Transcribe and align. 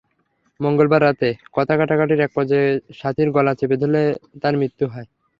মঙ্গবার 0.59 1.01
রাতে 1.01 1.27
কথা-কাটাকাটির 1.55 2.23
একপর্যায়ে 2.23 2.69
সাথীর 2.99 3.29
গলা 3.35 3.53
চেপে 3.55 3.77
ধরলে 3.81 4.01
তাঁর 4.41 4.53
মৃত্যু 4.57 4.85
হয়। 4.87 5.07